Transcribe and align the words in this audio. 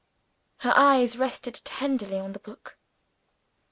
Her 0.61 0.73
eyes 0.75 1.15
rested 1.15 1.61
tenderly 1.63 2.17
on 2.17 2.33
the 2.33 2.39
book. 2.39 2.79